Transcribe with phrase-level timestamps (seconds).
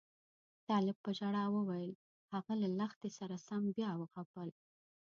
[0.69, 1.93] طالب په ژړا وویل
[2.33, 4.49] هغه له لښتې سره سم بیا وغپل.